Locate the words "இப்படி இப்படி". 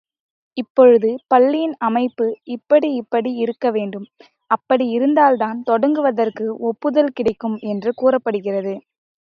2.47-3.31